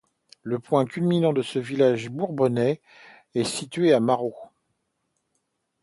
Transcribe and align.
Le 0.41 0.57
point 0.57 0.85
culminant 0.87 1.31
de 1.31 1.43
ce 1.43 1.59
village 1.59 2.09
bourbonnais 2.09 2.81
est 3.35 3.43
situé 3.43 3.93
aux 3.93 3.99
Marauds. 3.99 4.35